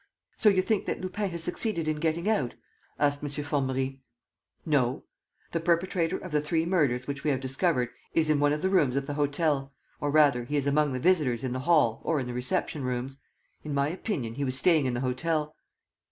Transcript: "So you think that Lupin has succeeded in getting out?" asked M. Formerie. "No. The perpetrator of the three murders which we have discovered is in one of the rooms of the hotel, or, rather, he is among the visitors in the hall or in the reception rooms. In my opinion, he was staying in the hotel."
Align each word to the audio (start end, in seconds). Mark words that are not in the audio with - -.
"So 0.35 0.49
you 0.49 0.63
think 0.63 0.87
that 0.87 0.99
Lupin 0.99 1.29
has 1.29 1.43
succeeded 1.43 1.87
in 1.87 1.99
getting 1.99 2.27
out?" 2.27 2.55
asked 2.97 3.21
M. 3.21 3.29
Formerie. 3.43 4.01
"No. 4.65 5.03
The 5.51 5.59
perpetrator 5.59 6.17
of 6.17 6.31
the 6.31 6.41
three 6.41 6.65
murders 6.65 7.05
which 7.05 7.23
we 7.23 7.29
have 7.29 7.39
discovered 7.39 7.89
is 8.15 8.27
in 8.27 8.39
one 8.39 8.51
of 8.51 8.63
the 8.63 8.69
rooms 8.71 8.95
of 8.95 9.05
the 9.05 9.13
hotel, 9.13 9.73
or, 9.99 10.09
rather, 10.09 10.43
he 10.45 10.57
is 10.57 10.65
among 10.65 10.93
the 10.93 10.99
visitors 10.99 11.43
in 11.43 11.51
the 11.53 11.59
hall 11.69 12.01
or 12.03 12.19
in 12.19 12.25
the 12.25 12.33
reception 12.33 12.83
rooms. 12.83 13.17
In 13.63 13.75
my 13.75 13.89
opinion, 13.89 14.33
he 14.33 14.43
was 14.43 14.57
staying 14.57 14.87
in 14.87 14.95
the 14.95 15.01
hotel." 15.01 15.55